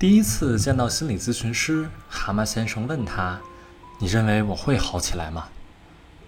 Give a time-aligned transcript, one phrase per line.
[0.00, 3.38] 第一次见到心理咨询师，蛤蟆先生问他
[4.00, 5.46] ：“你认为我会好起来吗？”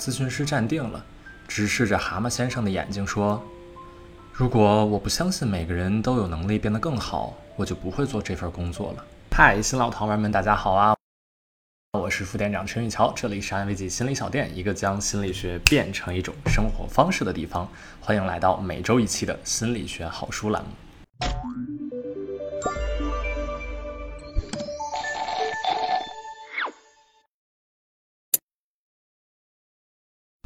[0.00, 1.04] 咨询师站定了，
[1.46, 3.44] 直视着蛤蟆先生的眼睛说
[4.32, 9.04] ：“如果我不相信每个人都有能力变得更好，我就不会做这份工作了。”
[9.36, 10.96] 嗨，新老糖丸们，大家好啊！
[11.92, 17.68] 我是副店长陈玉桥，这里是安慰剂心理小店，一个将心理学变成一种生活方式的地方。
[18.00, 21.87] 欢迎来到每周一期的心理学好书栏目。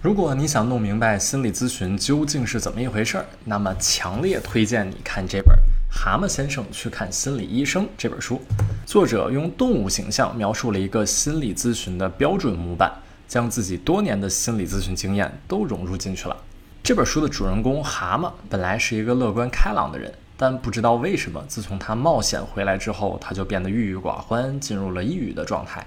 [0.02, 5.54] 如果你想弄明白心理咨询究竟是怎么一回事儿，那么强烈推荐你看这本
[5.88, 8.40] 《蛤蟆先生去看心理医生》这本书。
[8.84, 12.92] 作者用动物形象描述了一个心理咨询的标准模板，
[13.28, 16.36] 将自己多年的心理咨询经验都融入进去了。
[16.82, 25.86] 这本书的主人公蛤蟆本来是一个乐观开朗的人，但不知道为什么，自从他冒险回来之后，他就变得郁郁寡欢，进入了抑郁的状态。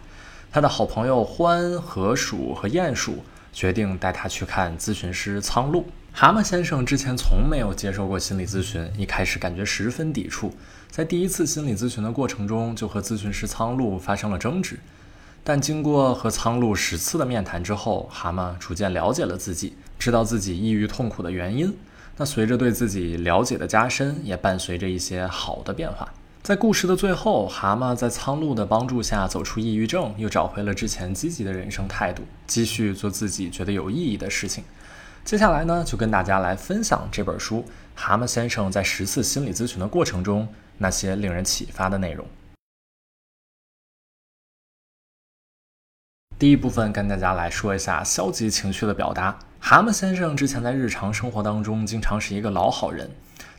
[0.53, 3.21] 他的好朋友獾、河鼠和鼹鼠。
[3.55, 5.85] 决定带他去看咨询师苍鹭。
[6.11, 10.53] 蛤蟆先生之前从没有接受过心理咨询，一开始感觉十分抵触，
[10.91, 14.77] 在第一次心理咨询的过程中，就和咨询师苍鹭发生了争执。
[15.41, 21.73] 但经过和苍鹭十次的面谈之后，蛤蟆逐渐了解了自己，知道自己抑郁痛苦的原因。
[22.17, 26.13] 那随着对自己了解的加深，也伴随着一些好的变化。
[26.45, 34.63] 在故事的最后，蛤蟆在苍鹭的帮助下走出抑郁症，又找回了之前积极的人生态度，继续做自己觉得有意义的事情。
[35.23, 37.61] 接下来呢，就跟大家来分享这本书
[37.95, 42.23] 《蛤蟆先生在十次心理咨询的过程中那些令人启发的内容》。
[46.37, 49.35] 第一部分跟大家来说一下消极情绪的表达。
[49.59, 53.09] 蛤蟆先生之前在日常生活当中，经常是一个老好人。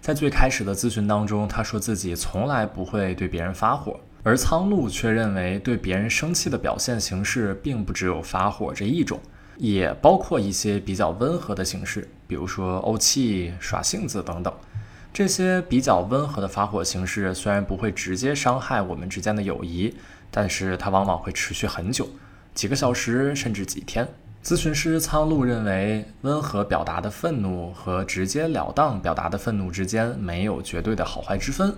[0.07, 9.19] 在最开始的咨询当中，他说自己从来不会对别人发火，而苍鹭却认为对别人生气的表现形式并不只有发火这一种，
[9.57, 14.55] 也包括一些比较温和的形式，比如说怄气、耍性子等等。
[15.13, 19.93] 这些比较温和的发火形式虽然不会直接伤害我们之间的友谊，
[20.31, 22.09] 但是它往往会持续很久，
[22.55, 24.07] 几个小时甚至几天。
[24.45, 31.75] 咨询师苍鹭认为，温和表达的愤怒和直截了当表达的愤怒之间没有绝对的好坏之分，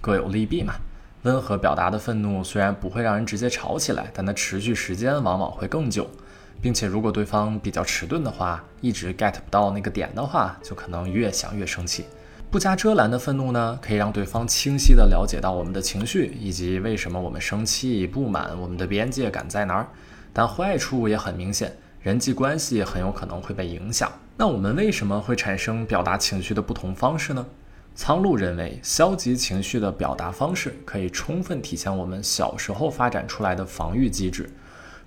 [0.00, 0.74] 各有利弊嘛。
[1.22, 6.08] 温和表达的愤怒虽然不会让人直接吵起来，但它持续时间往往会更久，
[6.60, 12.04] 并且如果对方比较迟钝的话，一直 get 不到那个点的话，就可能越想越生气。
[12.50, 19.86] 不加遮拦的愤怒呢，可以让对方清晰地了解到我们的情绪以及为什么我们生气、不满，我们的边界感在哪儿，
[20.32, 21.76] 但坏处也很明显。
[22.00, 24.10] 人际关系很有可能会被影响。
[24.36, 27.44] 那我们为什么会产生表达情绪的不同方式呢？
[27.96, 34.48] 苍鹭认为，消极情绪的表达方式可以充分体现我们小时候发展出来的防御机制。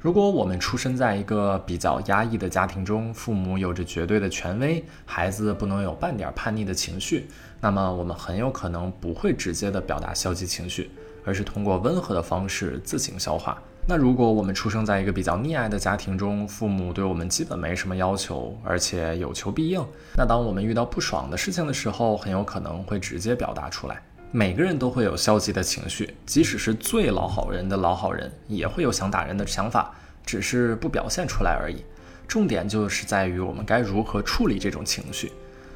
[0.01, 7.30] 如果我们出生在一个比较压抑的家庭中，父母有着绝对的权威，孩子不能有半点叛逆的情绪，
[7.62, 10.91] 那么我们很有可能不会直接的表达消极情绪，
[11.24, 13.62] 而是通过温和的方式自行消化。
[13.94, 19.85] 那如果我们出生在一个比较溺爱的家庭中，父母对我们基本没什么要求，而且有求必应，
[20.16, 24.01] 那当我们遇到不爽的事情的时候，很有可能会直接表达出来。
[24.31, 29.94] 每个人都会有消极的情绪，即使是最老好人的老好人，也会有想打人的想法，
[30.25, 31.84] 只是不表现出来而已。
[32.30, 35.34] 重点就是在于我们该如何处理这种情绪。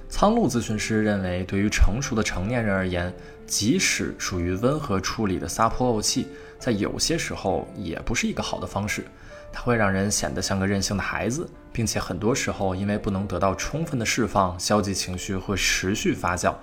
[0.07, 3.13] 苍鹭咨询师认为，对于成熟的成年人而言，
[3.45, 6.27] 即使属于温和处理的撒泼怄气。
[6.59, 9.05] 在有些时候也不是一个好的方式，
[9.51, 16.53] 它会让人显得像个任性的孩子，并且很多时候因为不能得到充分的释放，消极情绪会持续发酵，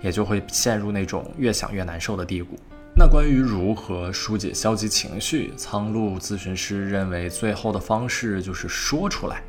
[0.00, 2.58] 也就会陷入那种越想越难受的低谷。
[2.98, 9.42] 那关于如何疏解消极情绪，苍鹭咨询师认为最后的方式就是说出来。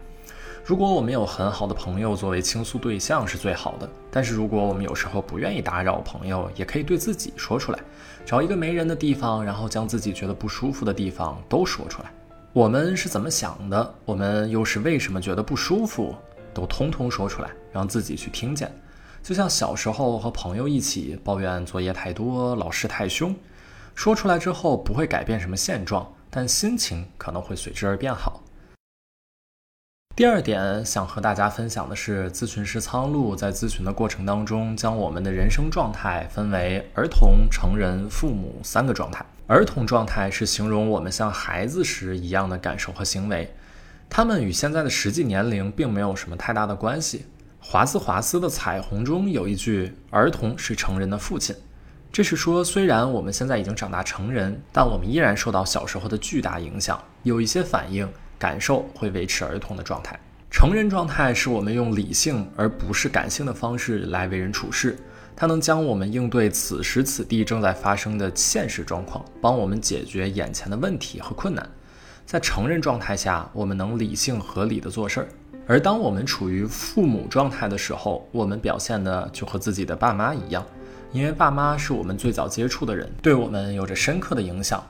[0.67, 7.79] 如果我们有很好的朋友作为倾诉对象是最好的，但是如果我们有时候不愿意打扰朋友，也可以对自己说出来，
[8.25, 12.11] 找一个没人的地方，然后将自己觉得不舒服的地方都说出来。
[12.51, 13.95] 我们是怎么想的？
[14.03, 16.13] 我们又是为什么觉得不舒服？
[16.53, 18.69] 都通通说出来，让自己去听见。
[19.23, 23.33] 就像小时候和朋友一起抱怨作业太多、老师太凶，
[23.95, 28.41] 说出来之后不会改变什么现状，但心情可能会随之而变好。
[30.17, 39.23] 第二点想和大家分享的是，咨询师苍鹭在咨询的过程当中，将我们的人生状态分为儿童、成人、父母三个状态。
[39.45, 43.53] 儿童状态是形容我们像孩子时一样的感受和行为，
[44.09, 47.27] 他们与现在的实际年龄并没有什么太大的关系。
[47.59, 51.55] 华兹华斯的《彩虹》中有一句：“儿童是成人的父亲。”
[52.11, 60.19] 这是说，虽然我们现在已经长大成人，但我们依然受到小时候的巨大影响，有一些反应、感受会维持儿童的状态。
[60.49, 64.97] 成人状态是我们用理性而不是感性的方式来为人处事，
[65.35, 71.69] 它能将我们应对此时此地正在发生的现实状况，帮我们解决眼前的问题和困难。
[72.25, 75.27] 在成人状态下，我们能理性合理的做事儿，
[75.67, 80.65] 而当我们处于父母状态的时候，我们表现的就和自己的爸妈一样。
[81.13, 84.85] 因为爸妈是我们最早接触的人，对我们有着深刻的影响。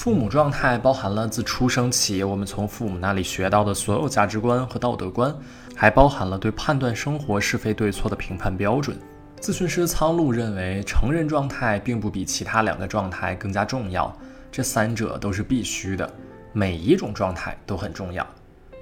[0.00, 5.36] 父母状态包含了自出生起我们从父母那里学到的所有价值观和道德观，
[5.76, 8.96] 还包含了对判断生活是非对错的评判标准。
[9.42, 14.10] 咨询师苍鹭认为，成人状态并不比其他两个状态更加重要，
[14.50, 16.10] 这三者都是必须的，
[16.54, 18.26] 每一种状态都很重要，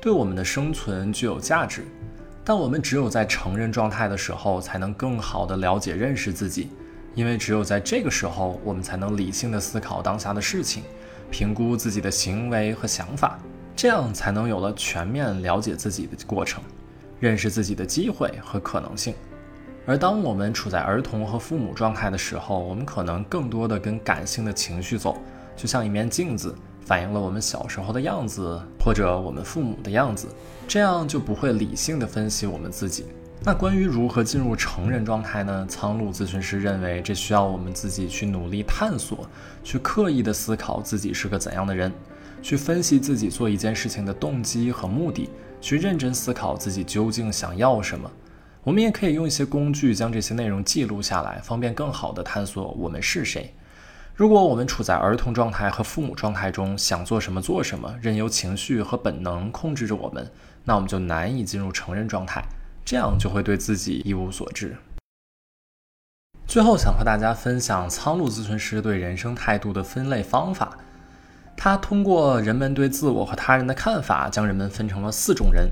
[0.00, 1.84] 对我们的生存具有价值。
[2.44, 6.70] 但我们只有在成人状态的时候，才能更好地了解、认识自己，
[7.16, 10.84] 因为只有在这个时候，我们才能理性地思考当下的事情，
[11.30, 13.38] 评估自己的行为和想法，
[13.76, 16.62] 这样才能有了全面了解自己的过程，
[17.20, 19.14] 认识自己的机会和可能性。
[19.86, 25.16] 而当我们处在儿童和父母状态的时候，我们可能更多的跟感性的情绪走，
[25.56, 26.54] 就像一面镜子。
[26.80, 30.26] 反映了我们小时候的样子，或者我们父母的样子，
[30.66, 33.04] 这样就不会理性的分析我们自己。
[33.44, 35.64] 那关于如何进入成人状态呢？
[35.68, 39.26] 苍鹭咨询师认为，这需要我们自己去努力探索，
[39.62, 41.90] 去刻意的思考自己是个怎样的人，
[42.42, 45.30] 去分析自己做一件事情的动机和目的，
[45.60, 48.10] 去认真思考自己究竟想要什么。
[48.64, 53.54] 我们也可以用一些工具将这些内容记录下来，方便更好的探索我们是谁。
[54.14, 60.28] 如果我们处在儿童状态和父母状态中，想做什么做什么，任由情绪和本能控制着我们，
[60.64, 62.44] 那我们就难以进入成人状态，
[62.90, 64.74] 这样就会对自己一无所知。
[66.46, 70.78] 最后，想和大家分享苍鹭咨询师对人生态度的分类方法。
[71.54, 75.68] 他通过人们对自我和他人的看法，将人们分成了四种人：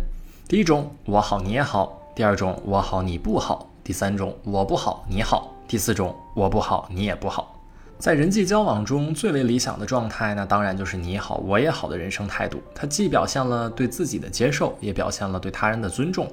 [0.46, 7.58] 第一种，我好你也好；第二种，我好你不好；第三种，我不好你好；第四种，我不好你也不好。
[7.98, 12.62] 在人际交往中最为理想的状态，那当然就是你好我也好的人生态度。
[12.74, 16.30] 它既表现了对自己的接受，也表现了对他人的尊重。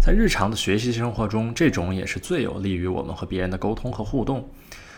[0.00, 4.48] 在日常的学习生活中，这种也是最有利于我们和别人的沟通和互动。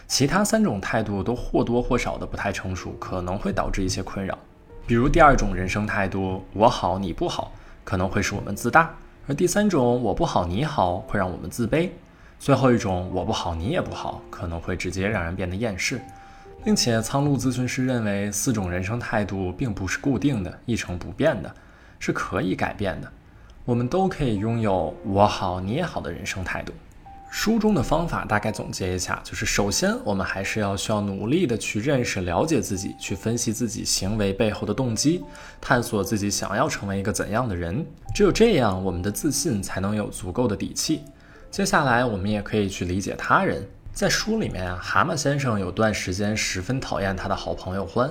[0.06, 4.38] 其他三种态度都或多或少的不太成熟，可能会导致一些困扰。
[4.86, 7.52] 比如第二种人生态度，我好你不好，
[7.84, 8.86] 可能会使我们自大；
[9.26, 11.88] 而第三种我不好你好，会让我们自卑。
[12.38, 16.00] 最后一种，我不好，你也不好，可能会直接让人变得厌世，
[16.64, 21.54] 并且苍鹭咨询师认为，四种人生态度并不是固定的、一成不变的，
[21.98, 23.12] 是可以改变的。
[23.68, 26.72] 我们都可以拥有我好你也好的人生态度。
[27.28, 35.22] 书中的方法大概总结一下，就是首先我们还是要需要努力的去认识、了解自己，去分析自己行为背后的动机，
[35.60, 37.84] 探索自己想要成为一个怎样的人。
[38.14, 41.02] 只有这样，我们的自信才能有足够的底气。
[41.50, 43.62] 接下来，我们也可以去理解他人。
[43.92, 48.10] 在书里面啊，蛤蟆先生有段时间十分讨厌他的好朋友欢，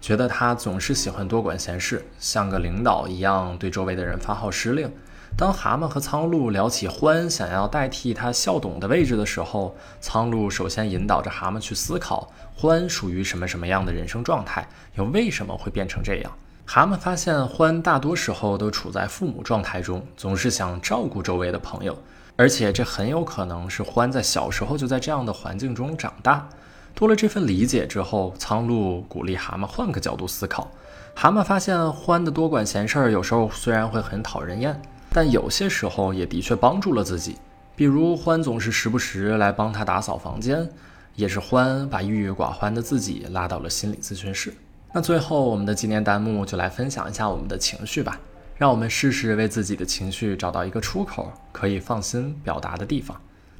[0.00, 4.90] 觉得他总是喜欢多管闲事，像个领导一样对周围的人发号施令。
[5.36, 16.32] 当蛤蟆和苍鹭聊起欢想要代替他校董的位置的时候，苍鹭首先引导着蛤蟆去思考欢属于什么什么样的人生状态，又为什么会变成这样。
[16.64, 21.96] 蛤蟆发现欢大多时候都处在父母状态中，总是想照顾周围的朋友。
[22.36, 26.48] 而且这很有可能是欢在小时候就在这样的环境中长大。
[26.98, 30.68] 多了这份理解之后，苍鹭鼓励蛤蟆换个角度思考。
[31.14, 37.36] 蛤蟆发现欢的多管闲事儿，有时候虽然会很讨人厌，但有些时候也的确帮助了自己。
[37.76, 40.68] 比如欢总是时不时来帮他打扫房间，
[41.14, 44.52] 也是欢把郁郁寡欢的自己拉到了心理咨询室。
[44.92, 48.18] 那最后，我们的纪念弹幕就来分享一下我们的情绪吧。
[48.56, 53.16] 让我们试试为自己的情绪找到一个出口，可以放心表达的地方。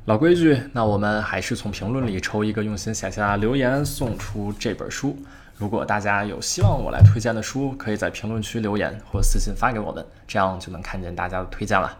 [0.08, 5.14] 老规矩，那我们还是从评论里抽一个用心写下留言，送出这本书。
[5.54, 11.94] 如果大家有希望我来推荐的书，可以在评论区留言或私信发给我们，这样就能看见大家的推荐了。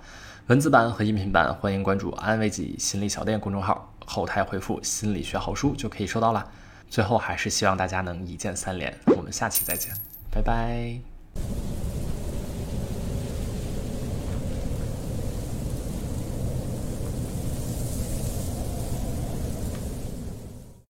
[0.46, 6.50] 文字版和音频版，欢迎关注“安慰剂心理小店”公众号，后台回复“心理学好书”就可以收到了。
[6.88, 8.96] 最后，还是希望大家能一键三连。
[9.18, 9.92] 我们下期再见，
[10.30, 11.67] 拜拜。